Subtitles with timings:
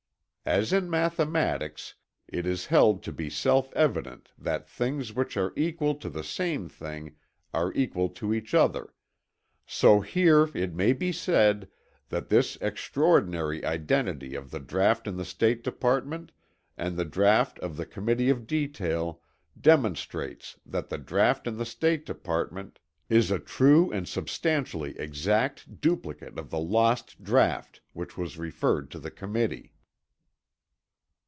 [0.43, 1.93] As in mathematics
[2.27, 6.67] it is held to be self evident that things which are equal to the same
[6.67, 7.15] thing
[7.53, 8.91] are equal to each other,
[9.67, 11.69] so here it may be said
[12.09, 16.31] that this extraordinary identity of the draught in the State Department
[16.75, 19.21] and the draught of the Committee of Detail
[19.57, 22.79] demonstrates that the draught in the State Department
[23.09, 28.97] is a true and substantially exact duplicate of the lost draught which was referred to
[28.97, 29.73] the Committee.